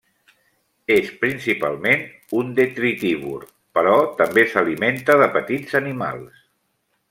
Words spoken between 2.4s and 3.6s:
detritívor,